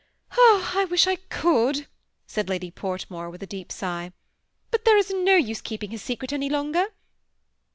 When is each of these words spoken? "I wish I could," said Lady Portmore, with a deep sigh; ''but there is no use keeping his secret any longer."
"I 0.75 0.87
wish 0.89 1.05
I 1.05 1.17
could," 1.29 1.85
said 2.25 2.49
Lady 2.49 2.71
Portmore, 2.71 3.29
with 3.29 3.43
a 3.43 3.45
deep 3.45 3.71
sigh; 3.71 4.11
''but 4.71 4.83
there 4.83 4.97
is 4.97 5.11
no 5.11 5.35
use 5.35 5.61
keeping 5.61 5.91
his 5.91 6.01
secret 6.01 6.33
any 6.33 6.49
longer." 6.49 6.85